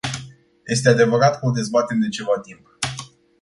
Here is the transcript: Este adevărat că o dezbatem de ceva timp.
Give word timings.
Este 0.65 0.89
adevărat 0.89 1.39
că 1.39 1.45
o 1.45 1.51
dezbatem 1.51 1.99
de 1.99 2.07
ceva 2.07 2.39
timp. 2.41 2.77